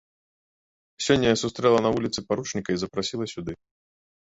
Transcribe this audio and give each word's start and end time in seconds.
Сёння 1.09 1.27
я 1.35 1.39
сустрэла 1.43 1.79
на 1.89 1.95
вуліцы 1.99 2.19
паручніка 2.29 2.69
і 2.77 2.85
запрасіла 2.89 3.25
сюды. 3.39 3.53